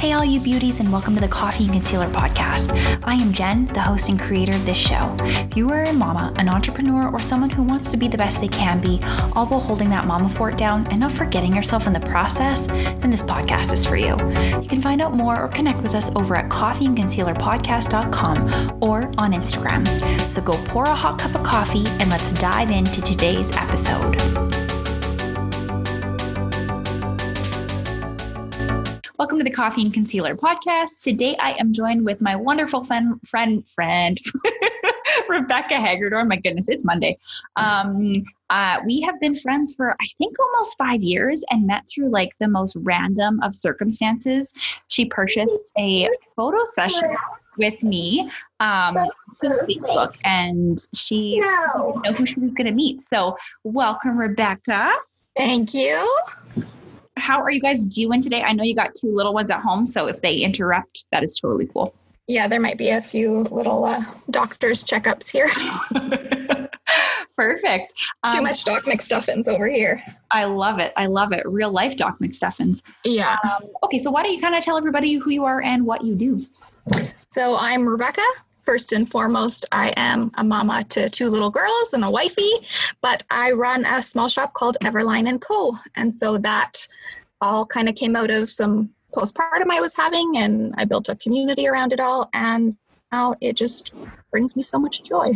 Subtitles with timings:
[0.00, 2.72] Hey, all you beauties, and welcome to the Coffee and Concealer podcast.
[3.04, 5.14] I am Jen, the host and creator of this show.
[5.20, 8.40] If you are a mama, an entrepreneur, or someone who wants to be the best
[8.40, 8.98] they can be,
[9.36, 13.10] all while holding that mama fort down and not forgetting yourself in the process, then
[13.10, 14.16] this podcast is for you.
[14.62, 19.86] You can find out more or connect with us over at coffeeandconcealerpodcast.com or on Instagram.
[20.30, 24.69] So go pour a hot cup of coffee and let's dive into today's episode.
[29.20, 31.02] Welcome to the Coffee and Concealer podcast.
[31.02, 34.18] Today I am joined with my wonderful friend, friend, friend
[35.28, 36.26] Rebecca Hagerdorn.
[36.26, 37.18] My goodness, it's Monday.
[37.56, 38.14] Um,
[38.48, 42.30] uh, we have been friends for I think almost five years and met through like
[42.38, 44.54] the most random of circumstances.
[44.88, 47.14] She purchased a photo session
[47.58, 48.30] with me
[48.60, 48.96] um,
[49.38, 53.02] through Facebook, and she didn't know who she was going to meet.
[53.02, 54.94] So, welcome, Rebecca.
[55.36, 56.08] Thank you.
[57.20, 58.42] How are you guys doing today?
[58.42, 61.38] I know you got two little ones at home, so if they interrupt, that is
[61.40, 61.94] totally cool.
[62.26, 65.48] Yeah, there might be a few little uh, doctor's checkups here.
[67.36, 67.92] Perfect.
[68.32, 70.02] Too Um, much Doc McStuffins over here.
[70.30, 70.92] I love it.
[70.96, 71.42] I love it.
[71.46, 72.82] Real life Doc McStuffins.
[73.04, 73.36] Yeah.
[73.44, 76.02] Um, okay, so why don't you kind of tell everybody who you are and what
[76.04, 76.44] you do?
[77.28, 78.22] So I'm Rebecca.
[78.64, 82.50] First and foremost, I am a mama to two little girls and a wifey,
[83.00, 85.76] but I run a small shop called Everline and Co.
[85.96, 86.86] And so that
[87.40, 91.16] all kind of came out of some postpartum I was having, and I built a
[91.16, 92.28] community around it all.
[92.34, 92.76] And
[93.12, 93.94] now it just
[94.30, 95.32] brings me so much joy.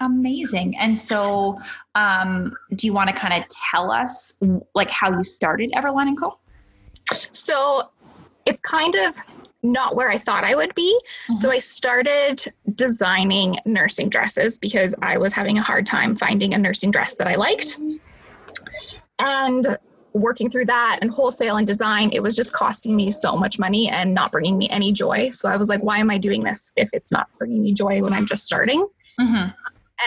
[0.00, 0.76] Amazing.
[0.78, 1.60] And so,
[1.94, 4.32] um, do you want to kind of tell us
[4.74, 6.38] like how you started Everline and Co?
[7.32, 7.90] So
[8.46, 9.16] it's kind of
[9.62, 10.98] not where I thought I would be.
[11.36, 12.42] So I started
[12.74, 17.26] designing nursing dresses because I was having a hard time finding a nursing dress that
[17.26, 17.78] I liked.
[19.18, 19.66] And
[20.12, 23.88] working through that and wholesale and design, it was just costing me so much money
[23.88, 25.30] and not bringing me any joy.
[25.30, 28.02] So I was like, why am I doing this if it's not bringing me joy
[28.02, 28.86] when I'm just starting?
[29.18, 29.50] Mm-hmm.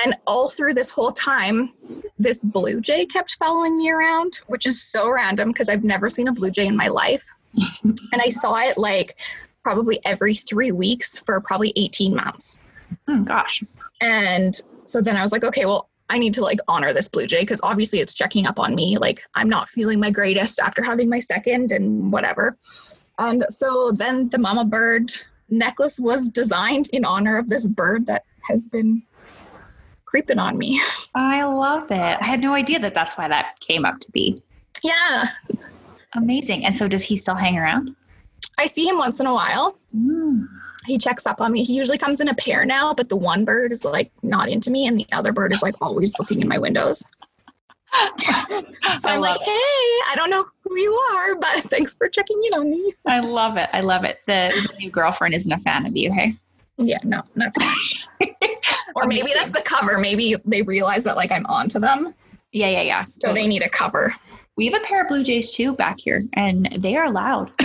[0.04, 1.72] And all through this whole time,
[2.18, 6.28] this blue jay kept following me around, which is so random because I've never seen
[6.28, 7.26] a blue jay in my life.
[7.84, 9.18] and I saw it like
[9.64, 12.64] probably every three weeks for probably 18 months.
[13.08, 13.64] Mm, gosh.
[14.02, 17.26] And so then I was like, okay, well, I need to like honor this blue
[17.26, 18.98] jay because obviously it's checking up on me.
[19.00, 22.56] Like I'm not feeling my greatest after having my second and whatever.
[23.18, 25.12] And so then the mama bird
[25.50, 29.02] necklace was designed in honor of this bird that has been
[30.06, 30.80] creeping on me.
[31.16, 32.22] I love it.
[32.22, 34.40] I had no idea that that's why that came up to be.
[34.84, 35.26] yeah.
[36.16, 36.64] Amazing.
[36.64, 37.96] And so, does he still hang around?
[38.60, 39.76] I see him once in a while.
[39.98, 40.48] Mm.
[40.86, 41.64] He checks up on me.
[41.64, 44.70] He usually comes in a pair now, but the one bird is like not into
[44.72, 47.04] me, and the other bird is like always looking in my windows.
[49.00, 52.42] So I'm like, love hey, I don't know who you are, but thanks for checking
[52.46, 52.94] in on me.
[53.06, 53.70] I love it.
[53.72, 54.20] I love it.
[54.26, 56.36] The, the new girlfriend isn't a fan of you, hey?
[56.78, 58.08] Yeah, no, not so much.
[58.96, 60.00] or maybe that's the cover.
[60.00, 62.14] Maybe they realize that like I'm onto them,
[62.52, 63.06] Yeah, yeah, yeah.
[63.20, 64.14] so they need a cover.
[64.58, 67.52] We have a pair of Blue Jays too back here, and they are loud.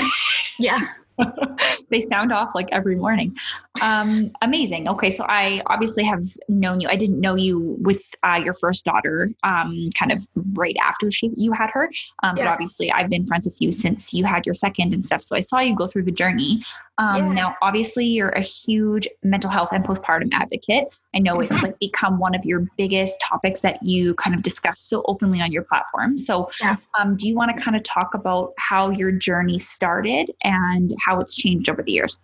[0.60, 0.78] Yeah.
[1.90, 3.36] they sound off like every morning.
[3.82, 4.88] Um, amazing.
[4.88, 6.88] Okay, so I obviously have known you.
[6.88, 11.30] I didn't know you with uh, your first daughter, um, kind of right after she
[11.36, 11.90] you had her.
[12.22, 15.22] Um, But obviously, I've been friends with you since you had your second and stuff.
[15.22, 16.64] So I saw you go through the journey.
[16.98, 17.32] Um, Yeah.
[17.32, 20.88] Now, obviously, you're a huge mental health and postpartum advocate.
[21.14, 24.80] I know it's like become one of your biggest topics that you kind of discuss
[24.80, 26.18] so openly on your platform.
[26.18, 26.76] So, Yeah.
[26.98, 31.18] um, do you want to kind of talk about how your journey started and how
[31.20, 32.18] it's changed over the years?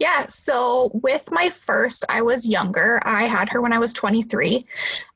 [0.00, 3.00] Yeah, so with my first, I was younger.
[3.04, 4.64] I had her when I was 23,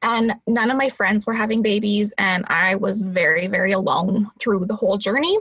[0.02, 4.66] and none of my friends were having babies, and I was very, very alone through
[4.66, 5.36] the whole journey.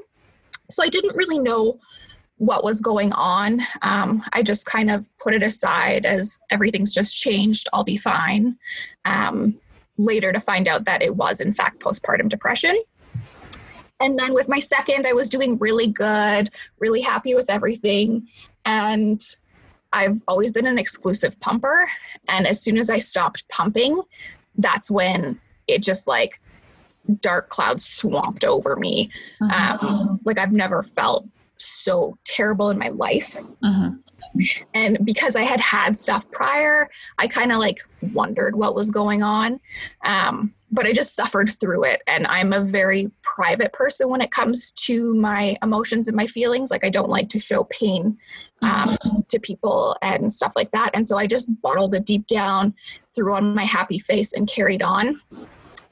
[0.72, 1.80] So I didn't really know
[2.38, 3.62] what was going on.
[3.82, 8.58] Um, I just kind of put it aside as everything's just changed, I'll be fine.
[9.06, 9.60] Um,
[9.98, 12.76] later to find out that it was, in fact, postpartum depression.
[14.00, 16.50] And then with my second, I was doing really good,
[16.80, 18.28] really happy with everything.
[18.66, 19.22] And
[19.94, 21.88] I've always been an exclusive pumper.
[22.28, 24.02] And as soon as I stopped pumping,
[24.58, 26.42] that's when it just like
[27.22, 29.12] dark clouds swamped over me.
[29.52, 31.26] Um, like I've never felt
[31.66, 33.38] so terrible in my life.
[33.64, 34.00] Mhm.
[34.74, 36.88] And because I had had stuff prior,
[37.20, 37.80] I kind of like
[38.14, 39.60] wondered what was going on.
[40.04, 42.02] Um, but I just suffered through it.
[42.08, 46.72] And I'm a very private person when it comes to my emotions and my feelings.
[46.72, 48.18] Like, I don't like to show pain
[48.64, 50.90] um, to people and stuff like that.
[50.96, 52.74] And so I just bottled it deep down,
[53.14, 55.22] threw on my happy face, and carried on.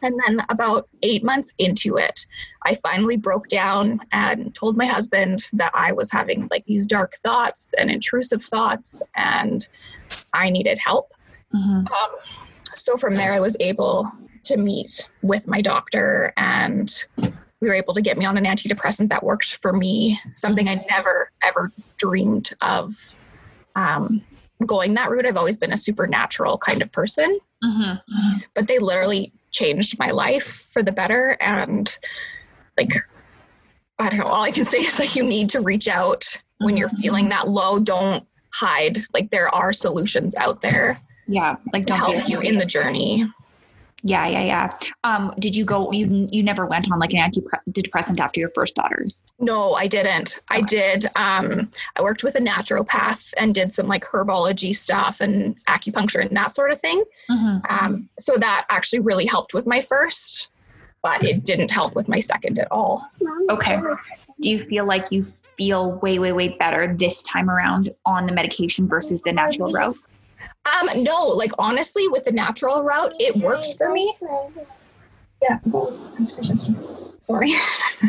[0.01, 2.25] And then about eight months into it,
[2.65, 7.13] I finally broke down and told my husband that I was having like these dark
[7.23, 9.67] thoughts and intrusive thoughts and
[10.33, 11.11] I needed help.
[11.53, 11.87] Mm-hmm.
[11.87, 14.11] Um, so from there, I was able
[14.43, 16.91] to meet with my doctor and
[17.61, 20.83] we were able to get me on an antidepressant that worked for me, something I
[20.89, 22.95] never ever dreamed of
[23.75, 24.21] um,
[24.65, 25.25] going that route.
[25.25, 28.37] I've always been a supernatural kind of person, mm-hmm.
[28.55, 31.37] but they literally changed my life for the better.
[31.39, 31.97] And
[32.77, 32.91] like,
[33.99, 36.25] I don't know, all I can say is like you need to reach out
[36.59, 37.01] when you're mm-hmm.
[37.01, 37.79] feeling that low.
[37.79, 38.97] Don't hide.
[39.13, 40.99] Like there are solutions out there.
[41.27, 43.25] Yeah, like don't help you in the journey.
[44.03, 44.69] Yeah, yeah, yeah.
[45.03, 45.91] Um, did you go?
[45.91, 49.07] You you never went on like an antidepressant after your first daughter?
[49.39, 50.39] No, I didn't.
[50.51, 50.59] Okay.
[50.59, 51.05] I did.
[51.15, 56.35] Um, I worked with a naturopath and did some like herbology stuff and acupuncture and
[56.35, 57.03] that sort of thing.
[57.29, 57.57] Mm-hmm.
[57.69, 60.49] Um, so that actually really helped with my first,
[61.03, 63.07] but it didn't help with my second at all.
[63.49, 63.79] Okay.
[64.41, 65.23] Do you feel like you
[65.57, 69.97] feel way, way, way better this time around on the medication versus the natural route?
[70.65, 74.15] Um, no, like honestly, with the natural route, it worked for me.
[75.41, 75.59] Yeah.
[77.17, 77.51] Sorry.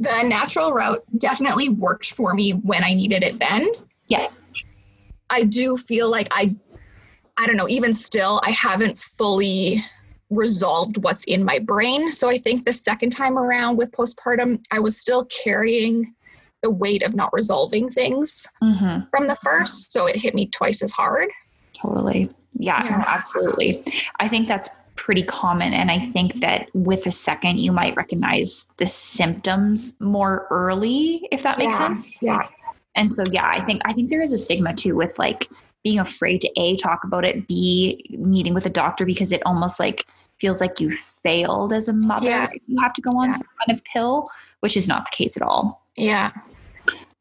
[0.00, 3.68] the natural route definitely worked for me when I needed it then.
[4.08, 4.28] Yeah.
[5.30, 6.54] I do feel like I
[7.38, 9.82] I don't know, even still I haven't fully
[10.30, 12.10] resolved what's in my brain.
[12.10, 16.14] So I think the second time around with postpartum, I was still carrying
[16.62, 19.06] the weight of not resolving things mm-hmm.
[19.10, 19.92] from the first.
[19.92, 21.28] So it hit me twice as hard.
[21.74, 22.30] Totally.
[22.54, 22.96] Yeah, yeah.
[22.98, 23.84] No, absolutely.
[24.20, 25.72] I think that's pretty common.
[25.72, 31.42] And I think that with a second, you might recognize the symptoms more early, if
[31.42, 31.88] that makes yeah.
[31.88, 32.22] sense.
[32.22, 32.46] Yeah.
[32.94, 35.48] And so, yeah, I think, I think there is a stigma too with like
[35.82, 39.80] being afraid to A, talk about it, B, meeting with a doctor because it almost
[39.80, 40.06] like
[40.38, 40.90] feels like you
[41.22, 42.26] failed as a mother.
[42.26, 42.50] Yeah.
[42.66, 43.32] You have to go on yeah.
[43.32, 44.28] some kind of pill,
[44.60, 45.82] which is not the case at all.
[45.96, 46.32] Yeah.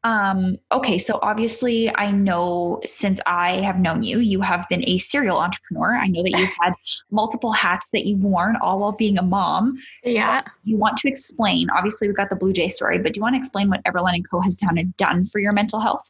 [0.03, 4.97] Um, okay, so obviously, I know since I have known you, you have been a
[4.97, 5.95] serial entrepreneur.
[5.95, 6.73] I know that you've had
[7.11, 9.77] multiple hats that you've worn, all while being a mom.
[10.03, 10.41] Yeah.
[10.41, 11.69] So you want to explain?
[11.69, 14.15] Obviously, we've got the Blue Jay story, but do you want to explain what Everlyn
[14.15, 16.07] and Co has done and done for your mental health?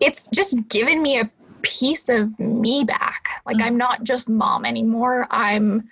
[0.00, 1.30] It's just given me a
[1.62, 3.28] piece of me back.
[3.46, 3.66] Like, mm-hmm.
[3.66, 5.26] I'm not just mom anymore.
[5.30, 5.88] I'm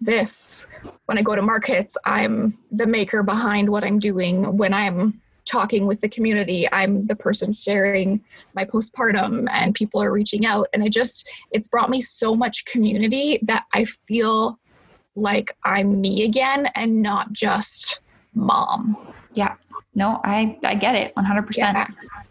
[0.00, 0.66] this.
[1.06, 4.56] When I go to markets, I'm the maker behind what I'm doing.
[4.56, 5.19] When I'm
[5.50, 8.22] talking with the community i'm the person sharing
[8.54, 12.64] my postpartum and people are reaching out and i just it's brought me so much
[12.66, 14.58] community that i feel
[15.16, 18.00] like i'm me again and not just
[18.34, 18.96] mom
[19.34, 19.54] yeah
[19.94, 21.86] no i i get it 100% yeah,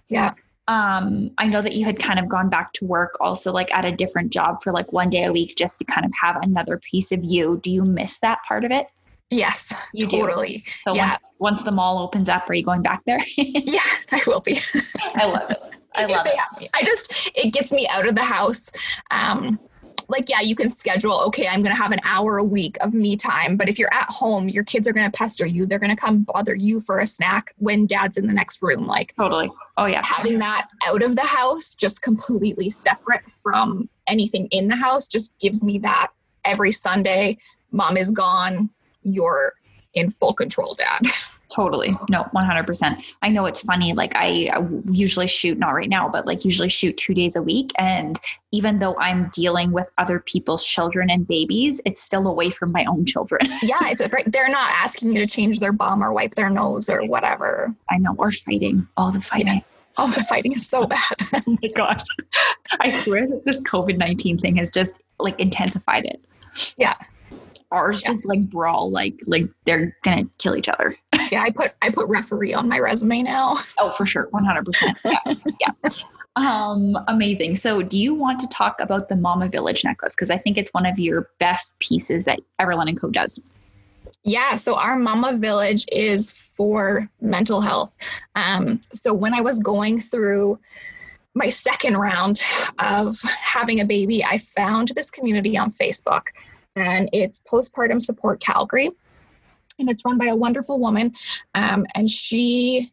[0.07, 0.33] yeah.
[0.69, 3.85] Um, I know that you had kind of gone back to work also like at
[3.85, 6.77] a different job for like one day a week just to kind of have another
[6.77, 7.59] piece of you.
[7.63, 8.85] Do you miss that part of it?
[9.29, 10.57] Yes, you totally.
[10.57, 10.71] Do.
[10.83, 11.09] So yeah.
[11.09, 13.19] once, once the mall opens up, are you going back there?
[13.37, 13.79] yeah,
[14.11, 14.59] I will be.
[15.15, 15.61] I love it.
[15.95, 16.69] I love it.
[16.73, 18.71] I just it gets me out of the house.
[19.11, 19.59] Um,
[20.07, 21.19] like yeah, you can schedule.
[21.27, 23.55] Okay, I'm going to have an hour a week of me time.
[23.55, 25.65] But if you're at home, your kids are going to pester you.
[25.65, 28.87] They're going to come bother you for a snack when dad's in the next room.
[28.87, 29.51] Like totally.
[29.77, 30.01] Oh yeah.
[30.03, 35.39] Having that out of the house, just completely separate from anything in the house, just
[35.39, 36.07] gives me that
[36.45, 37.37] every Sunday.
[37.71, 38.71] Mom is gone
[39.03, 39.53] you're
[39.93, 41.01] in full control, dad.
[41.49, 41.89] Totally.
[42.09, 43.03] No, 100%.
[43.23, 43.93] I know it's funny.
[43.93, 47.41] Like, I, I, usually shoot, not right now, but like usually shoot two days a
[47.41, 47.71] week.
[47.79, 48.19] And
[48.51, 52.85] even though I'm dealing with other people's children and babies, it's still away from my
[52.85, 53.41] own children.
[53.63, 56.87] yeah, it's a, they're not asking you to change their bum or wipe their nose
[56.87, 57.73] or whatever.
[57.89, 59.55] I know, or fighting, all the fighting.
[59.55, 59.61] Yeah.
[59.97, 61.01] All the fighting is so bad.
[61.33, 62.05] oh my gosh.
[62.79, 66.23] I swear that this COVID 19 thing has just like intensified it.
[66.77, 66.93] Yeah
[67.71, 68.11] ours yeah.
[68.11, 70.95] just like brawl like like they're gonna kill each other.
[71.31, 73.55] Yeah i put i put referee on my resume now.
[73.77, 74.29] Oh for sure.
[74.33, 75.89] 100% yeah, yeah.
[76.35, 77.55] um amazing.
[77.55, 80.15] So do you want to talk about the mama village necklace?
[80.15, 83.43] Because i think it's one of your best pieces that everlyn and co does.
[84.23, 87.95] Yeah, so our Mama Village is for mental health.
[88.35, 90.59] Um, so when I was going through
[91.35, 92.41] my second round
[92.79, 96.27] of having a baby, I found this community on Facebook
[96.75, 98.89] and it's Postpartum Support Calgary.
[99.77, 101.13] And it's run by a wonderful woman.
[101.55, 102.91] Um, and she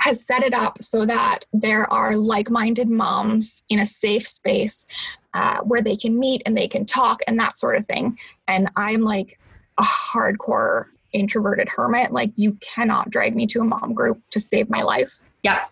[0.00, 4.86] has set it up so that there are like minded moms in a safe space
[5.34, 8.18] uh, where they can meet and they can talk and that sort of thing.
[8.46, 9.38] And I'm like
[9.78, 12.12] a hardcore introverted hermit.
[12.12, 15.20] Like, you cannot drag me to a mom group to save my life.
[15.42, 15.64] Yeah.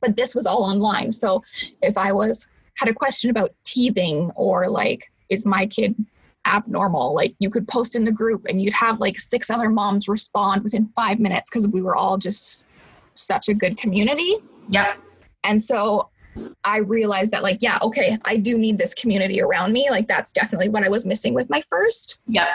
[0.00, 1.12] But this was all online.
[1.12, 1.42] So
[1.82, 2.46] if I was
[2.76, 5.94] had a question about teething or like, is my kid
[6.46, 7.14] abnormal.
[7.14, 10.62] Like you could post in the group and you'd have like six other moms respond
[10.64, 12.64] within five minutes because we were all just
[13.14, 14.36] such a good community.
[14.70, 14.98] Yep.
[15.44, 16.08] And so
[16.64, 19.90] I realized that, like, yeah, okay, I do need this community around me.
[19.90, 22.22] Like, that's definitely what I was missing with my first.
[22.28, 22.48] Yep.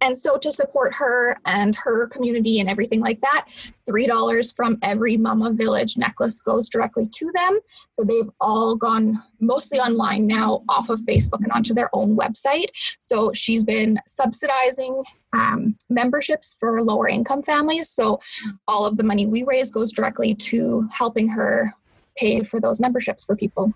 [0.00, 3.48] And so to support her and her community and everything like that,
[3.88, 7.58] $3 from every Mama Village necklace goes directly to them.
[7.92, 12.66] So they've all gone mostly online now off of Facebook and onto their own website.
[12.98, 17.90] So she's been subsidizing um, memberships for lower income families.
[17.90, 18.20] So
[18.68, 21.74] all of the money we raise goes directly to helping her
[22.16, 23.72] pay for those memberships for people.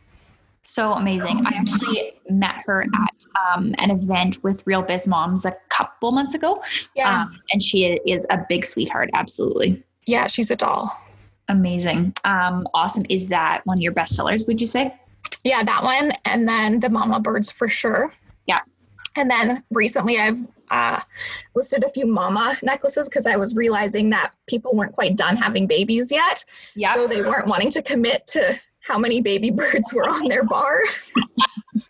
[0.71, 1.45] So amazing.
[1.47, 6.35] I actually met her at um, an event with Real Biz Moms a couple months
[6.35, 6.63] ago.
[6.95, 7.23] Yeah.
[7.23, 9.11] Um, and she is a big sweetheart.
[9.13, 9.83] Absolutely.
[10.07, 10.97] Yeah, she's a doll.
[11.49, 12.15] Amazing.
[12.23, 13.05] Um, awesome.
[13.11, 14.93] Is that one of your best sellers, would you say?
[15.43, 16.13] Yeah, that one.
[16.25, 18.13] And then the Mama Birds for sure.
[18.47, 18.61] Yeah.
[19.17, 20.39] And then recently I've
[20.71, 21.01] uh,
[21.57, 25.67] listed a few mama necklaces because I was realizing that people weren't quite done having
[25.67, 26.45] babies yet.
[26.77, 26.95] Yeah.
[26.95, 30.81] So they weren't wanting to commit to how many baby birds were on their bar.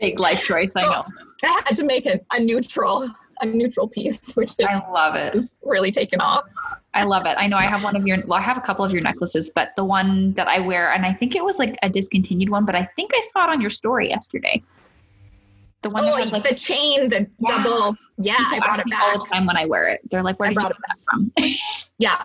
[0.01, 1.05] Big life choice, I know.
[1.43, 3.09] I had to make a, a neutral
[3.43, 5.35] a neutral piece, which I love it.
[5.35, 6.45] is really taken off.
[6.93, 7.37] I love it.
[7.39, 9.49] I know I have one of your, well, I have a couple of your necklaces,
[9.49, 12.67] but the one that I wear, and I think it was like a discontinued one,
[12.67, 14.63] but I think I saw it on your story yesterday.
[15.81, 17.63] The one Oh, that has like the chain, the Yeah.
[17.65, 17.97] double.
[18.19, 19.03] Yeah, people I brought it back.
[19.05, 20.01] all the time when I wear it.
[20.11, 21.33] They're like, "Where I did you get that from?"
[21.97, 22.23] Yeah.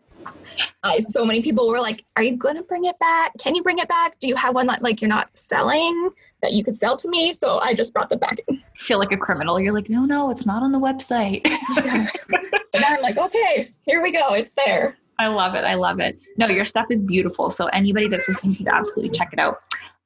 [0.84, 3.32] I, so many people were like, Are you going to bring it back?
[3.40, 4.18] Can you bring it back?
[4.20, 7.34] Do you have one that like you're not selling that you could sell to me?
[7.34, 8.38] So I just brought them back.
[8.78, 9.60] feel like a criminal.
[9.60, 11.46] You're like, "No, no, it's not on the website."
[12.76, 14.34] And I'm like, Okay, here we go.
[14.34, 14.98] It's there.
[15.18, 15.64] I love it.
[15.64, 16.18] I love it.
[16.38, 17.50] No, your stuff is beautiful.
[17.50, 19.62] So anybody that's listening should absolutely check it out.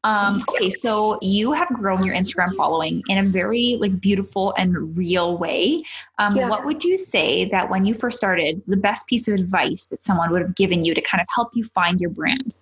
[0.05, 4.97] Um, okay, so you have grown your Instagram following in a very like beautiful and
[4.97, 5.83] real way.
[6.19, 6.49] Um, Yeah.
[6.49, 10.05] What would you say that when you first started, the best piece of advice that
[10.05, 12.55] someone would have given you to kind of help you find your brand?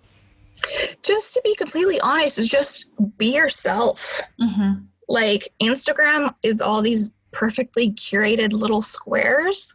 [1.04, 4.20] Just to be completely honest, is just be yourself.
[4.40, 4.82] Mm-hmm.
[5.08, 9.74] Like Instagram is all these perfectly curated little squares,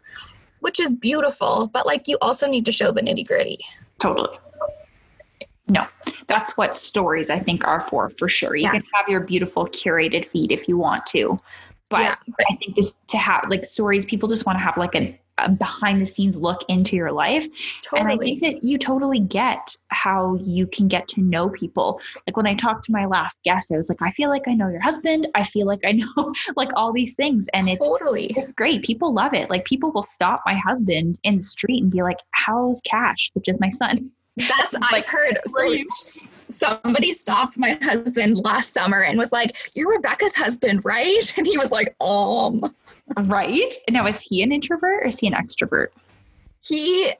[0.59, 3.59] which is beautiful, but like you also need to show the nitty gritty.
[3.99, 4.37] Totally.
[5.67, 5.87] No,
[6.27, 8.55] that's what stories I think are for, for sure.
[8.55, 8.71] You Yeah.
[8.71, 11.39] can have your beautiful curated feed if you want to,
[11.89, 12.15] but yeah,
[12.49, 15.49] I think this to have like stories, people just want to have like a, a
[15.49, 17.47] behind the scenes look into your life.
[17.83, 18.01] Totally.
[18.01, 22.01] And I think that you totally get how you can get to know people.
[22.27, 24.53] Like when I talked to my last guest, I was like, I feel like I
[24.53, 25.27] know your husband.
[25.35, 27.47] I feel like I know like all these things.
[27.53, 28.33] And it's totally.
[28.35, 28.83] it's great.
[28.83, 29.49] People love it.
[29.49, 33.29] Like people will stop my husband in the street and be like, How's Cash?
[33.33, 34.11] Which is my son.
[34.37, 35.39] That's Like, I've heard.
[35.45, 35.87] So you-
[36.49, 41.57] somebody stopped my husband last summer and was like, "You're Rebecca's husband, right?" And he
[41.57, 42.73] was like, "Um."
[43.17, 43.73] Right.
[43.89, 45.87] Now is he an introvert or is he an extrovert?
[46.63, 47.11] He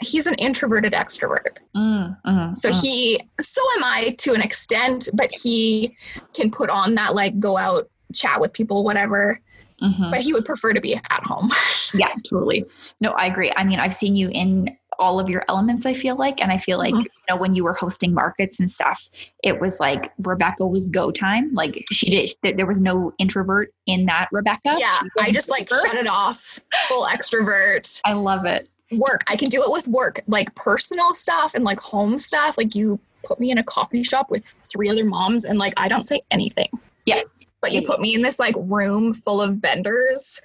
[0.00, 1.58] he's an introverted extrovert.
[1.76, 2.80] Mm, mm, So mm.
[2.82, 5.96] he so am I to an extent, but he
[6.34, 9.40] can put on that like go out chat with people whatever,
[9.82, 10.10] Mhm.
[10.10, 11.50] but he would prefer to be at home.
[11.92, 12.64] Yeah, totally.
[13.00, 13.52] No, I agree.
[13.56, 16.40] I mean, I've seen you in all of your elements, I feel like.
[16.40, 17.04] And I feel like, Mhm.
[17.04, 19.08] you know, when you were hosting markets and stuff,
[19.42, 21.50] it was like Rebecca was go time.
[21.54, 22.10] Like she
[22.42, 24.76] did, there was no introvert in that Rebecca.
[24.78, 26.60] yeah, I just like shut it off.
[26.88, 28.00] Full extrovert.
[28.04, 28.68] I love it.
[28.92, 29.22] work.
[29.28, 32.58] I can do it with work, like personal stuff and like home stuff.
[32.58, 35.86] Like you put me in a coffee shop with three other moms and like I
[35.88, 36.68] don't say anything.
[37.06, 37.22] Yeah.
[37.60, 40.40] But you put me in this like room full of vendors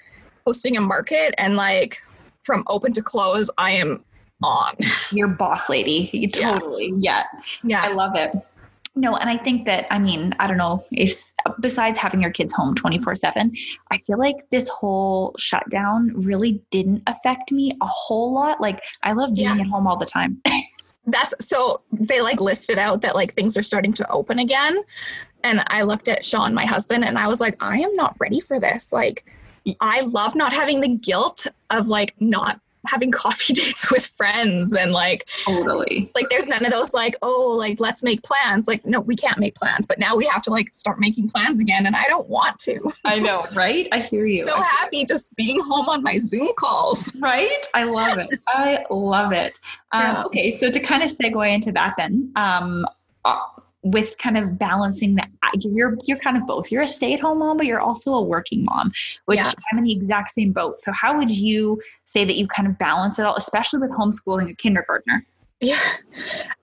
[0.46, 1.98] hosting a market and like
[2.44, 4.04] from open to close, I am
[4.44, 4.74] on.
[5.12, 6.10] You're boss lady.
[6.14, 6.60] You Yeah.
[6.60, 6.92] totally.
[6.98, 7.24] Yeah.
[7.78, 8.32] I love it.
[8.98, 11.22] No, and I think that, I mean, I don't know if
[11.60, 13.54] besides having your kids home 24 7,
[13.92, 18.62] I feel like this whole shutdown really didn't affect me a whole lot.
[18.62, 19.62] Like, I love being Yeah.
[19.62, 20.42] at home all the time.
[21.08, 24.82] That's so they like listed out that like things are starting to open again.
[25.44, 28.40] And I looked at Sean, my husband, and I was like, I am not ready
[28.40, 28.92] for this.
[28.92, 29.24] Like,
[29.82, 34.92] I love not having the guilt of like not having coffee dates with friends and
[34.92, 36.12] like totally.
[36.16, 39.38] like there's none of those like oh like let's make plans like no we can't
[39.38, 42.30] make plans but now we have to like start making plans again and i don't
[42.30, 43.88] want to I know, right?
[43.92, 44.44] I hear you.
[44.46, 47.66] so happy just being home on my zoom calls right?
[47.74, 48.40] I love it.
[48.48, 49.60] I love it.
[49.92, 50.24] Um, Yeah.
[50.26, 52.86] Okay, so to kind of segue into that, then, um,
[53.24, 53.38] uh,
[53.86, 56.72] with kind of balancing that, you're you're kind of both.
[56.72, 58.92] You're a stay-at-home mom, but you're also a working mom,
[59.26, 59.52] which Yeah.
[59.72, 60.80] I'm in the exact same boat.
[60.80, 64.50] So, how would you say that you kind of balance it all, especially with homeschooling
[64.50, 65.26] a kindergartner?
[65.62, 65.80] yeah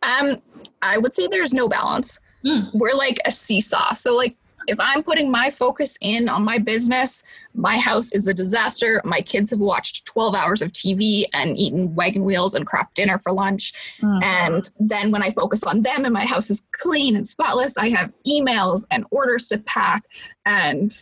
[0.02, 0.36] um
[0.82, 2.70] i would say there's no balance Mm.
[2.74, 7.24] we're like a seesaw so like if I'm putting my focus in on my business,
[7.54, 9.00] my house is a disaster.
[9.04, 13.18] My kids have watched 12 hours of TV and eaten wagon wheels and Kraft Dinner
[13.18, 13.72] for lunch.
[14.00, 14.22] Mm.
[14.22, 17.88] And then when I focus on them and my house is clean and spotless, I
[17.90, 20.04] have emails and orders to pack.
[20.46, 20.92] And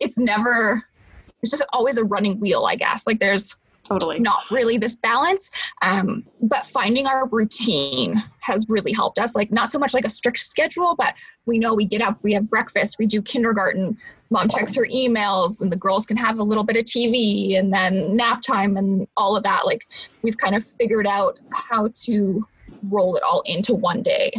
[0.00, 0.84] it's never,
[1.42, 3.06] it's just always a running wheel, I guess.
[3.06, 4.18] Like there's, totally.
[4.18, 5.50] not really this balance.
[5.82, 9.34] Um, but finding our routine has really helped us.
[9.34, 11.14] Like not so much like a strict schedule, but
[11.46, 13.96] we know we get up, we have breakfast, we do kindergarten,
[14.30, 17.72] mom checks her emails, and the girls can have a little bit of TV and
[17.72, 19.66] then nap time and all of that.
[19.66, 19.86] Like
[20.22, 22.46] we've kind of figured out how to
[22.90, 24.32] roll it all into one day.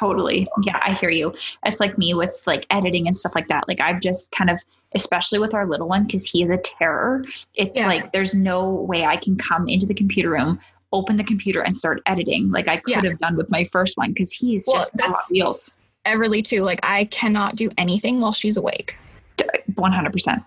[0.00, 0.48] Totally.
[0.64, 1.34] Yeah, I hear you.
[1.66, 3.68] It's like me with like editing and stuff like that.
[3.68, 4.58] Like I've just kind of,
[4.94, 7.22] especially with our little one, because he is a terror.
[7.54, 7.86] It's Yeah.
[7.86, 10.58] like there's no way I can come into the computer room,
[10.94, 13.02] open the computer, and start editing like I could Yeah.
[13.10, 15.76] have done with my first one because he's Well, just that's- wheels.
[16.06, 18.96] Everly too, like I cannot do anything while she's awake.
[19.74, 20.42] One hundred percent.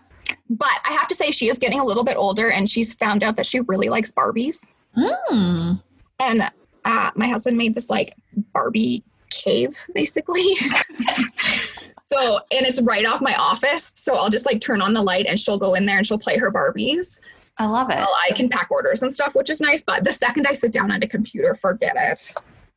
[0.49, 3.21] But I have to say she is getting a little bit older and she's found
[3.23, 4.65] out that she really likes Barbies.
[4.97, 5.79] Mm.
[6.19, 6.41] and
[6.85, 8.15] uh, my husband made this like
[8.53, 9.03] Barbie
[9.35, 10.55] cave basically.
[12.01, 13.91] so, and it's right off my office.
[13.95, 16.19] So I'll just like turn on the light and she'll go in there and she'll
[16.19, 17.19] play her Barbies.
[17.57, 17.97] I love it.
[17.97, 19.83] Well, I can pack orders and stuff, which is nice.
[19.83, 22.33] But the second I sit down at a computer, forget it.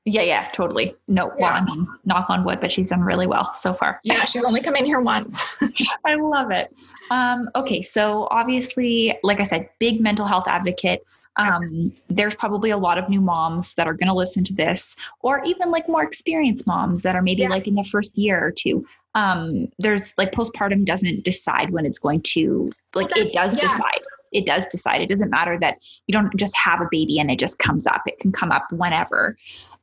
[0.09, 0.95] Yeah, yeah, totally.
[1.09, 3.99] No, well, I mean, knock on wood, but she's done really well so far.
[4.05, 5.45] Yeah, she's only come in here once.
[6.05, 6.73] I love it.
[7.11, 11.05] Um, okay, so obviously, like I said, big mental health advocate.
[11.39, 14.97] Um, there's probably a lot of new moms that are going to listen to this,
[15.21, 17.49] or even like more experienced moms that are maybe Yeah.
[17.51, 18.87] like in the first year or two.
[19.15, 23.61] Um, there's like postpartum doesn't decide when it's going to, like, Well, it does yeah.
[23.63, 24.01] decide.
[24.33, 25.01] It does decide.
[25.01, 28.03] It doesn't matter that you don't just have a baby and it just comes up,
[28.07, 29.37] it can come up whenever.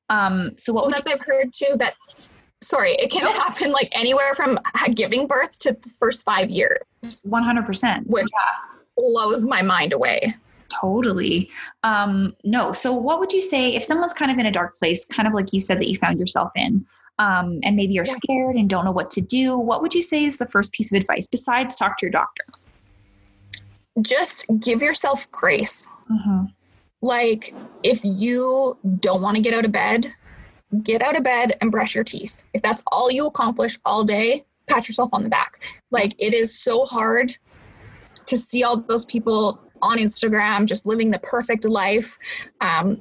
[0.10, 1.96] Um, so, what well, that's I've heard too that.
[2.62, 4.58] Sorry, it can happen like anywhere from
[4.94, 8.06] giving birth to the first five years, 100%?
[8.08, 8.30] which
[8.96, 10.34] blows my mind away.
[10.82, 11.50] Totally.
[11.84, 12.74] Um, no.
[12.74, 15.34] So, what would you say if someone's kind of in a dark place, kind of
[15.34, 16.86] like you said that you found yourself in,
[17.20, 18.16] um, and maybe you're Yeah.
[18.16, 19.58] scared and don't know what to do?
[19.58, 22.46] What would you say is the first piece of advice besides talk to your doctor?
[24.02, 25.88] Just give yourself grace.
[26.10, 26.46] Mm-hmm.
[27.02, 30.12] Like, if you don't want to get out of bed,
[30.82, 32.44] get out of bed and brush your teeth.
[32.54, 35.62] If that's all you accomplish all day, pat yourself on the back.
[35.92, 37.38] Like, it is so hard
[38.26, 42.18] to see all those people on Instagram just living the perfect life.
[42.62, 43.00] Um,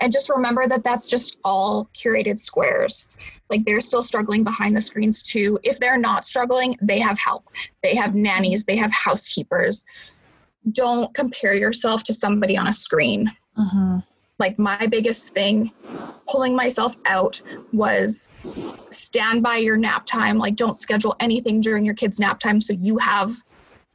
[0.00, 3.16] and just remember that that's just all curated squares.
[3.50, 5.58] Like, they're still struggling behind the screens too.
[5.62, 7.44] If they're not struggling, they have help,
[7.82, 9.84] they have nannies, they have housekeepers.
[10.72, 13.98] Don't compare yourself to somebody on a screen Mm-hmm.
[14.38, 15.70] like my biggest thing
[16.26, 17.38] pulling myself out
[17.74, 18.32] was
[18.88, 22.72] stand by your nap time like don't schedule anything during your kids nap time so
[22.72, 23.30] you have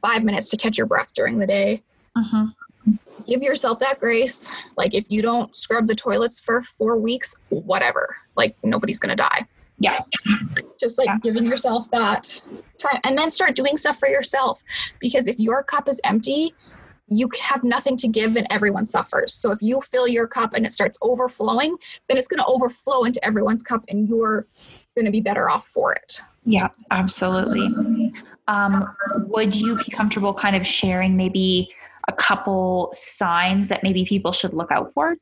[0.00, 1.82] five minutes to catch your breath during the day
[2.18, 2.92] Mm-hmm.
[3.26, 8.16] give yourself that grace like if you don't scrub the toilets for four weeks whatever
[8.36, 9.46] like nobody's gonna die
[9.78, 10.00] Yeah.
[10.80, 11.18] just like Yeah.
[11.22, 12.42] giving yourself that
[12.78, 14.62] time and then start doing stuff for yourself
[15.00, 16.54] because if your cup is empty
[17.10, 20.66] you have nothing to give and everyone suffers so if you fill your cup and
[20.66, 21.76] it starts overflowing
[22.08, 24.46] then it's going to overflow into everyone's cup and you're
[24.94, 28.12] going to be better off for it Yeah, absolutely.
[28.48, 31.70] Um, would you be comfortable kind of sharing maybe
[32.08, 35.16] a couple signs that maybe people should look out for?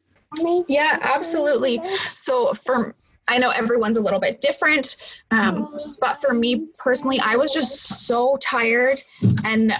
[0.68, 1.80] yeah absolutely
[2.14, 2.92] so for
[3.28, 4.96] i know everyone's a little bit different
[5.30, 9.00] um, but for me personally i was just so tired
[9.44, 9.72] and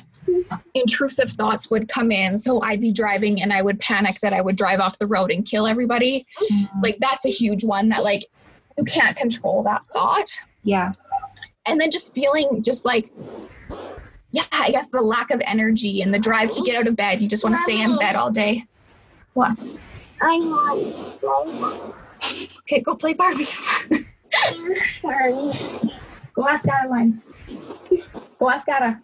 [0.74, 4.40] intrusive thoughts would come in so i'd be driving and i would panic that i
[4.40, 6.24] would drive off the road and kill everybody
[6.82, 8.24] like that's a huge one that like
[8.78, 10.30] you can't control that thought
[10.62, 10.92] Yeah.
[11.66, 13.12] and then just feeling just like
[14.32, 17.20] yeah i guess the lack of energy and the drive to get out of bed.
[17.20, 18.64] You just want to stay in bed all day.
[19.34, 19.60] What?
[20.20, 21.94] I want
[22.60, 23.92] okay go play barbies.
[26.34, 27.22] Go ask adeline.
[28.38, 29.02] Go ask ada.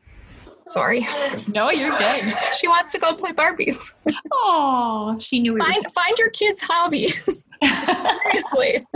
[0.66, 1.06] Sorry.
[1.48, 2.34] No, you're good.
[2.58, 3.90] she wants to go play barbies.
[4.30, 5.66] Oh, she knew we were.
[5.66, 7.08] find find your kid's hobby.
[7.62, 8.86] Seriously.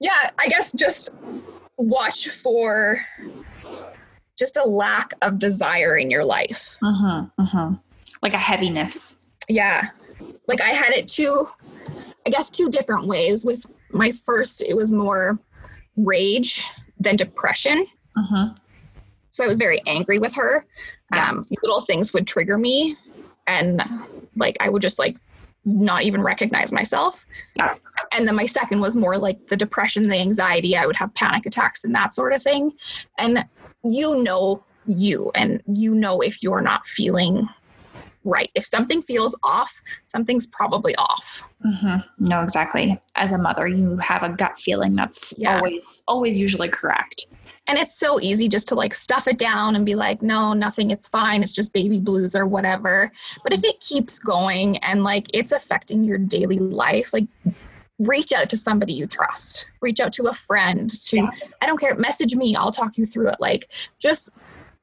[0.00, 1.16] Yeah i guess just
[1.76, 3.06] watch for
[4.36, 7.74] just a lack of desire in your life mm-hmm, mm-hmm.
[8.22, 9.16] Like a heaviness.
[9.48, 9.88] yeah
[10.48, 11.48] like i had it two
[12.26, 15.38] i guess two different ways with my first it was more
[15.96, 16.64] rage
[17.00, 18.54] than depression Mm-hmm.
[19.30, 20.64] so i was very angry with her
[21.12, 21.30] Yeah.
[21.30, 22.96] um, little things would trigger me
[23.46, 23.82] and
[24.36, 25.16] like i would just like
[25.68, 27.26] not even recognize myself.
[27.56, 27.74] Yeah.
[28.12, 30.76] And then my second was more like the depression, the anxiety.
[30.76, 32.70] I would have panic attacks and that sort of thing.
[33.18, 33.44] And
[33.92, 37.48] you know you, and you know if you're not feeling
[38.26, 38.50] right.
[38.54, 41.48] If something feels off, something's probably off.
[41.62, 43.00] hmm No, exactly.
[43.14, 45.56] As a mother, you have a gut feeling that's Yeah.
[45.56, 47.26] always, always usually correct.
[47.68, 50.90] And it's so easy just to like stuff it down and be like, no, nothing,
[50.90, 51.42] it's fine.
[51.42, 53.10] It's just baby blues or whatever.
[53.42, 57.26] But if it keeps going and like it's affecting your daily life, like
[57.98, 59.68] reach out to somebody you trust.
[59.80, 61.30] Reach out to a friend, to, Yeah.
[61.62, 63.36] I don't care, message me, I'll talk you through it.
[63.40, 64.30] Like just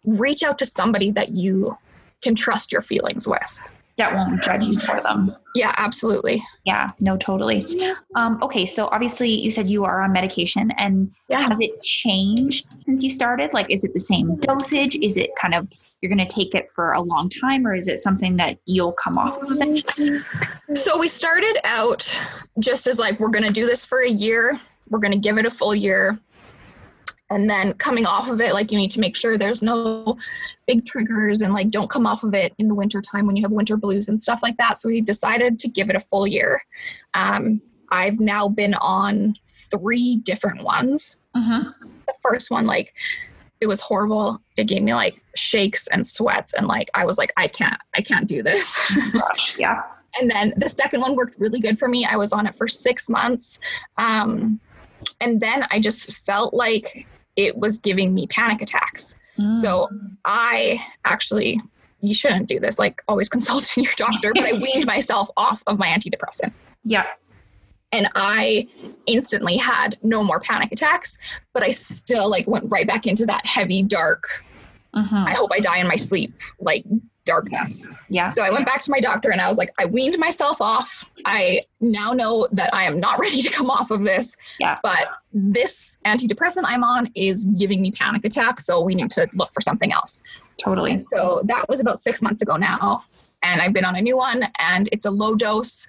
[0.06, 1.78] reach out to somebody that you
[2.22, 3.60] can trust your feelings with.
[3.98, 5.36] That won't judge you for them.
[5.54, 6.44] Yeah, absolutely.
[6.66, 7.94] Yeah, no, totally.
[8.16, 11.42] Um, okay, so obviously you said you are on medication, and Yeah.
[11.42, 13.52] has it changed since you started?
[13.54, 14.96] Like, is it the same dosage?
[14.96, 15.72] Is it kind of
[16.04, 18.92] you're going to take it for a long time, or is it something that you'll
[18.92, 20.20] come off of eventually?
[20.76, 22.20] So we started out
[22.60, 24.60] just as like we're going to do this for a year.
[24.90, 26.20] We're going to give it a full year.
[27.30, 30.18] And then coming off of it, like you need to make sure there's no
[30.68, 33.42] big triggers and like don't come off of it in the winter time when you
[33.44, 34.78] have winter blues and stuff like that.
[34.78, 36.62] So we decided to give it a full year.
[37.14, 37.62] Um,
[37.92, 41.22] I've now been on three different ones.
[41.34, 41.70] Mm-hmm.
[42.08, 42.94] The first one, like,
[43.64, 44.40] it was horrible.
[44.58, 48.02] It gave me like shakes and sweats, and like I was like, I can't, I
[48.02, 48.78] can't do this.
[49.12, 49.82] Gosh, yeah.
[50.22, 52.06] And then the second one worked really good for me.
[52.06, 53.60] I was on it for six months.
[53.98, 54.60] Um,
[55.22, 59.20] and then I just felt like it was giving me panic attacks.
[59.40, 59.56] Mm.
[59.56, 59.90] So
[60.24, 61.60] I actually,
[62.02, 65.80] you shouldn't do this, like always consulting your doctor, but I weaned myself off of
[65.80, 66.54] my antidepressant.
[66.84, 67.08] yeah,
[67.94, 68.68] And I
[69.06, 71.18] instantly had no more panic attacks,
[71.54, 74.28] but I still like went right back into that heavy, dark,
[74.96, 75.28] Mhm.
[75.28, 76.84] I hope I die in my sleep, like
[77.26, 77.90] darkness.
[78.10, 80.62] yeah, So I went back to my doctor and I was like, I weaned myself
[80.62, 81.10] off.
[81.26, 84.36] I now know that I am not ready to come off of this.
[84.60, 84.78] Yeah.
[84.84, 88.66] But this antidepressant I'm on is giving me panic attacks.
[88.66, 90.22] So we need to look for something else.
[90.58, 90.92] totally.
[90.94, 93.04] And so that was about six months ago now.
[93.42, 95.88] And I've been on a new one and it's a low dose.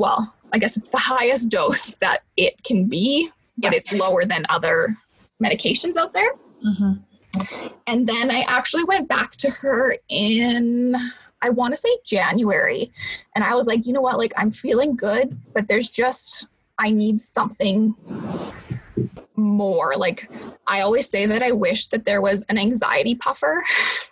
[0.00, 3.76] Well, I guess it's the highest dose that it can be, but Yeah.
[3.76, 4.96] it's lower than other
[5.42, 6.32] medications out there.
[6.62, 6.94] hmm
[7.86, 10.96] And then I actually went back to her in,
[11.42, 12.90] I want to say January.
[13.34, 14.16] And I was like, you know what?
[14.16, 17.94] Like, I'm feeling good, but there's just, I need something
[19.40, 19.94] more.
[19.96, 20.28] Like,
[20.66, 23.64] I always say that I wish that there was an anxiety puffer.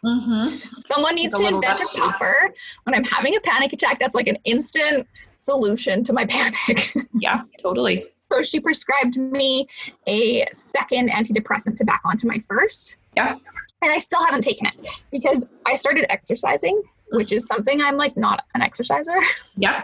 [0.02, 2.52] hmm Someone needs to invent a puffer
[2.84, 3.98] when I'm having a panic attack.
[3.98, 6.92] That's like an instant solution to my panic.
[7.14, 8.02] Yeah, totally.
[8.26, 9.68] so she prescribed me
[10.06, 12.96] a second antidepressant to back onto my first.
[13.16, 13.34] Yeah.
[13.80, 18.16] And I still haven't taken it because I started exercising, which is something I'm like
[18.16, 19.14] not an exerciser.
[19.56, 19.82] Yeah,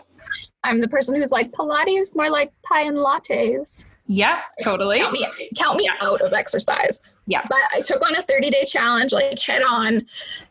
[0.63, 3.87] I'm the person who's like Pilates, more like pie and lattes.
[4.07, 4.99] yeah, totally.
[4.99, 7.03] Count me, count me out of exercise.
[7.27, 7.43] Yeah.
[7.49, 10.07] But I took on a 30 day challenge, like head on,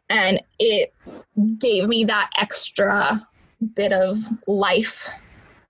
[0.09, 0.93] and it
[1.59, 3.27] gave me that extra
[3.75, 4.17] bit of
[4.47, 5.09] life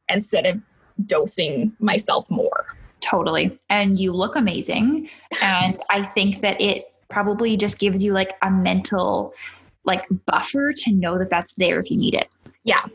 [0.10, 0.62] instead of
[1.06, 2.66] dosing myself more.
[3.02, 3.58] Totally.
[3.70, 5.10] And you look amazing.
[5.42, 9.34] And I think that it probably just gives you like a mental
[9.86, 12.30] like buffer to know that that's there if you need it.
[12.64, 12.86] Yeah.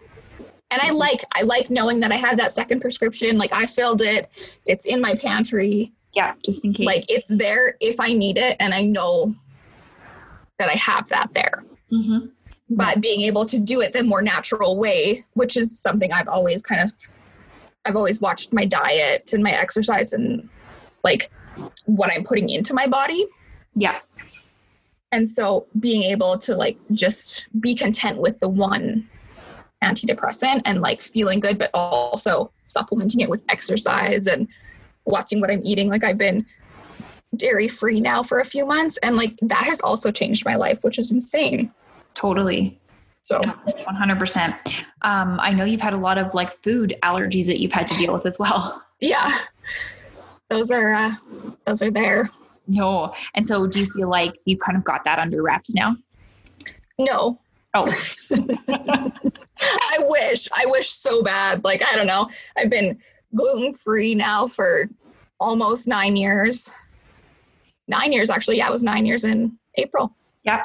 [0.71, 3.39] And I like I like knowing that I have that second prescription.
[3.39, 4.31] Like I filled it.
[4.67, 5.93] It's in my pantry.
[6.13, 6.87] Yeah, just in case.
[6.87, 9.35] Like it's there if I need it and I know
[10.59, 11.65] that I have that there.
[11.91, 12.27] hmm
[12.71, 16.61] but being able to do it the more natural way which is something i've always
[16.61, 16.93] kind of
[17.87, 20.47] i've always watched my diet and my exercise and
[21.03, 21.31] like
[21.87, 23.27] what i'm putting into my body
[23.75, 24.01] Yeah.
[25.13, 29.09] and so being able to like just be content with the one
[29.83, 34.49] antidepressant and like feeling good but also supplementing it with exercise and
[35.05, 36.45] watching what i'm eating like i've been
[37.37, 40.79] dairy free now for a few months and like that has also changed my life
[40.83, 41.73] which is insane
[42.15, 42.77] Totally.
[43.23, 43.55] so Yeah,
[43.89, 44.75] 100%.
[45.03, 47.97] Um, I know you've had a lot of like food allergies that you've had to
[47.97, 48.83] deal with as well.
[49.01, 49.31] yeah
[50.49, 51.13] those are uh
[51.65, 52.29] those are there
[52.67, 53.15] No.
[53.35, 55.97] And so do you feel like you kind of got that under wraps now?
[56.99, 57.39] no
[57.75, 57.87] Oh,
[59.61, 61.65] i wish i wish so bad.
[61.65, 62.29] Like i don't know.
[62.57, 62.99] I've been
[63.35, 64.89] gluten free now for
[65.41, 66.73] almost nine years.
[67.87, 68.57] Nine years actually.
[68.59, 70.15] Yeah it was nine years in april.
[70.45, 70.63] Yeah.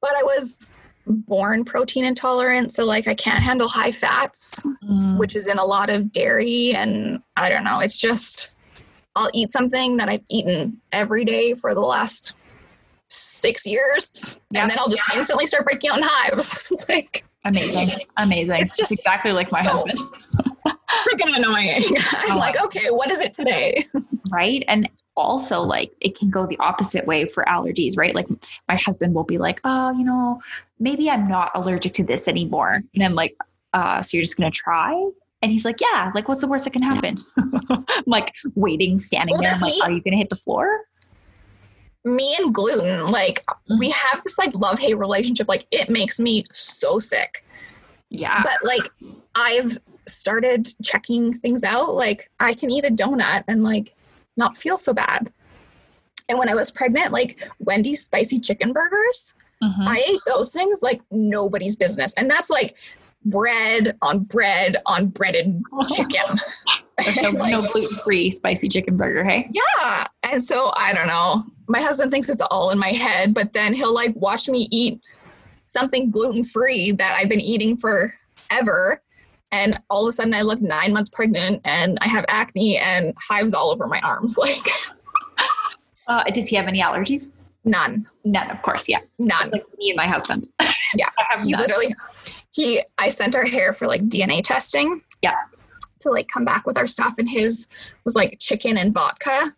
[0.00, 5.34] but i was born protein intolerant so like i can't handle high fats Mm, which
[5.36, 7.80] is in a lot of dairy and i don't know.
[7.80, 8.52] It's just
[9.16, 12.36] i'll eat something that i've eaten every day for the last
[13.14, 14.62] six years Yeah.
[14.62, 17.98] and then i'll just instantly start breaking out in hives like Amazing.
[18.16, 18.62] Amazing.
[18.62, 19.98] It's just exactly like my so- husband.
[21.12, 21.82] Freaking annoying.
[22.12, 22.36] I'm Oh.
[22.38, 23.84] like, okay, what is it today?
[24.30, 24.64] right?
[24.66, 28.14] And also, like, it can go the opposite way for allergies, right?
[28.14, 28.28] Like,
[28.66, 30.40] my husband will be like, oh, you know,
[30.80, 32.82] maybe I'm not allergic to this anymore.
[32.94, 33.36] And I'm like,
[33.74, 34.92] uh, so you're just going to try?
[35.42, 37.16] And he's like, yeah, like, what's the worst that can happen?
[37.68, 39.52] I'm like, waiting, standing Well, there.
[39.52, 39.80] I'm like, me.
[39.84, 40.80] are you going to hit the floor?
[42.04, 43.42] Me and gluten, like,
[43.78, 45.48] we have this like love hate relationship.
[45.48, 47.44] Like, it makes me so sick.
[48.10, 48.42] Yeah.
[48.42, 48.90] But like,
[49.34, 49.72] I've
[50.06, 51.94] started checking things out.
[51.94, 53.94] Like, I can eat a donut and like
[54.36, 55.32] not feel so bad.
[56.28, 59.86] And when I was pregnant, like Wendy's spicy chicken burgers, Mhm.
[59.86, 62.12] I ate those things like nobody's business.
[62.18, 62.76] And that's like
[63.24, 65.62] bread on bread on breaded
[65.94, 66.38] chicken.
[67.22, 69.48] no, Like, no gluten free spicy chicken burger, hey?
[69.52, 70.06] yeah.
[70.30, 71.44] And so I don't know.
[71.68, 75.00] My husband thinks it's all in my head, but then he'll like watch me eat
[75.66, 79.00] something gluten free that I've been eating forever.
[79.52, 83.14] And all of a sudden I look nine months pregnant and I have acne and
[83.20, 84.36] hives all over my arms.
[84.44, 84.56] Like
[86.06, 87.30] Uh, does he have any allergies?
[87.66, 88.06] none.
[88.24, 88.86] None, of course.
[88.90, 88.98] Yeah.
[89.18, 89.48] None.
[89.50, 90.48] Like me and my husband.
[90.96, 91.08] Yeah.
[91.18, 91.60] I have He none.
[91.62, 91.92] literally
[92.52, 95.00] he I sent our hair for like DNA testing.
[95.22, 95.34] Yeah.
[96.00, 97.66] To like come back with our stuff and his
[98.04, 99.52] was like chicken and vodka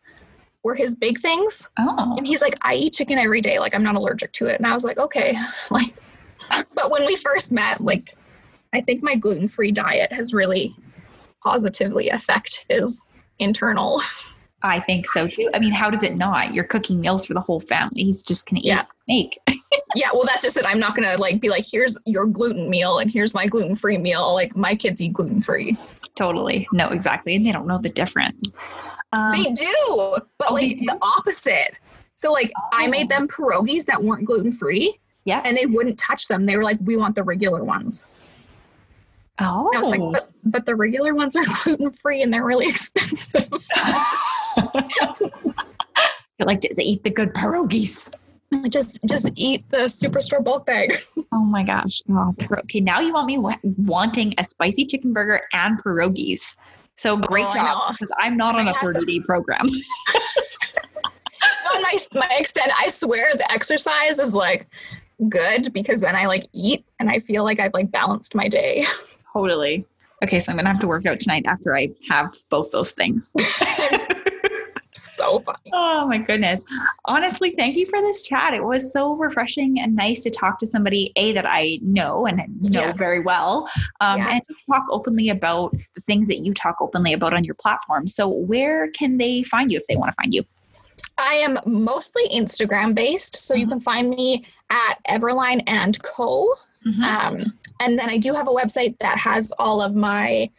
[0.66, 1.68] were his big things.
[1.78, 2.16] Oh.
[2.18, 3.60] And he's like, I eat chicken every day.
[3.60, 4.56] Like, I'm not allergic to it.
[4.56, 5.34] And I was like, okay.
[5.70, 5.94] Like,
[6.74, 8.10] but when we first met, like,
[8.74, 10.74] I think my gluten free diet has really
[11.42, 14.00] positively affect his internal.
[14.62, 15.48] I think so too.
[15.54, 16.52] I mean, how does it not?
[16.52, 18.02] You're cooking meals for the whole family.
[18.02, 18.84] He's just gonna eat Yeah.
[19.06, 19.38] make.
[19.94, 20.66] yeah, well, that's just it.
[20.66, 23.98] I'm not gonna like be like, here's your gluten meal and here's my gluten free
[23.98, 24.34] meal.
[24.34, 25.76] Like, my kids eat gluten free.
[26.16, 26.66] Totally.
[26.72, 27.36] No, exactly.
[27.36, 28.52] And they don't know the difference.
[29.12, 30.86] Um, They do, but Oh, like do?
[30.86, 31.78] the opposite.
[32.14, 32.90] So like, I Oh.
[32.90, 35.42] made them pierogies that weren't gluten free, yeah.
[35.44, 36.46] and they wouldn't touch them.
[36.46, 38.08] They were like, we want the regular ones.
[39.38, 39.70] oh.
[39.74, 43.48] I was like, but but the regular ones are gluten free and they're really expensive.
[46.38, 48.10] You're like, just eat the good pierogies.
[48.68, 50.96] Just just eat the superstore bulk bag.
[51.32, 52.00] Oh my gosh.
[52.08, 52.80] Oh, okay.
[52.80, 56.56] Now you want me wa- wanting a spicy chicken burger and pierogies.
[56.94, 59.66] So great Oh, job because I'm not I on a 30 day program.
[61.74, 64.66] On my my extent, I swear the exercise is like
[65.28, 68.84] good because then I like eat and I feel like I've like balanced my day.
[69.32, 69.84] totally.
[70.22, 70.40] Okay.
[70.40, 73.32] So I'm going to have to work out tonight after I have both those things.
[75.02, 75.70] So funny.
[75.72, 76.62] Oh my goodness.
[77.04, 78.54] Honestly, thank you for this chat.
[78.54, 82.42] It was so refreshing and nice to talk to somebody, A, that I know and
[82.60, 82.92] know Yeah.
[82.92, 83.68] very well,
[84.00, 84.30] um, Yeah.
[84.30, 88.06] and just talk openly about the things that you talk openly about on your platform.
[88.06, 90.42] So, where can they find you if they want to find you?
[91.18, 96.48] I am mostly Instagram based, so you can find me at Everline and Co.
[97.02, 100.50] Um, and then I do have a website that has all of my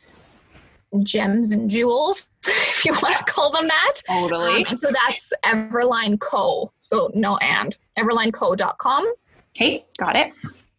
[1.03, 3.93] gems and jewels, if you want to call them that.
[4.07, 4.65] Totally.
[4.65, 6.71] Um, so that's Everline Co.
[6.81, 9.13] So no and everlineco.com.
[9.55, 10.31] Okay, got it.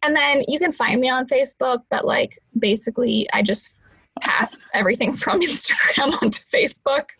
[0.02, 3.80] And then you can find me on Facebook, but like basically I just
[4.20, 7.10] pass everything from Instagram onto Facebook.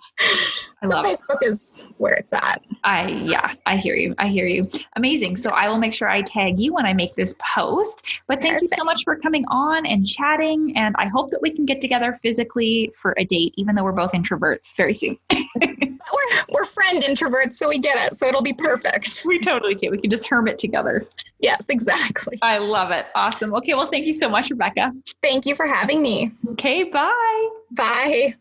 [0.83, 1.07] I so love.
[1.07, 2.63] Facebook is where it's at.
[2.85, 4.15] I yeah, I hear you.
[4.19, 4.71] I hear you.
[4.97, 5.37] Amazing.
[5.37, 8.03] So I will make sure I tag you when I make this post.
[8.29, 10.77] But thank you so much for coming on and chatting.
[10.77, 13.93] And I hope that we can get together physically for a date, even though we're
[13.93, 15.19] both introverts very soon.
[16.11, 18.17] We're, we're friend introverts, so we get it.
[18.17, 19.25] So it'll be perfect.
[19.27, 19.91] we totally do.
[19.91, 21.07] We can just hermit together.
[21.41, 22.39] Yes, exactly.
[22.41, 23.07] I love it.
[23.15, 23.55] Awesome.
[23.55, 24.93] Okay, well, thank you so much, Rebecca.
[25.23, 26.33] Thank you for having me.
[26.53, 27.49] Okay, bye.
[27.73, 28.35] Bye.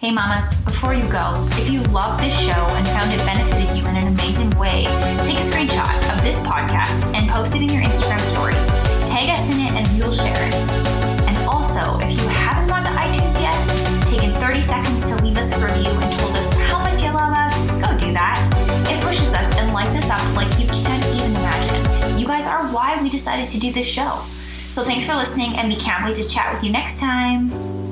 [0.00, 1.28] Hey mamas, before you go,
[1.60, 4.88] if you love this show and found it benefited you in an amazing way,
[5.28, 8.66] take a screenshot of this podcast and post it in your Instagram stories.
[9.04, 10.56] Tag us in it and we will share it.
[11.28, 13.52] And also, if you haven't gone to iTunes yet,
[14.08, 17.36] taken 30 seconds to leave us a review and told us how much you love
[17.36, 18.40] us, go do that.
[18.88, 22.18] It pushes us and lights us up like you can't even imagine.
[22.18, 24.24] You guys are why we decided to do this show.
[24.72, 27.89] So thanks for listening and we can't wait to chat with you next time.